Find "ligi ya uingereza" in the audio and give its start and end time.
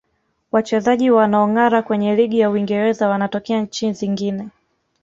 2.15-3.09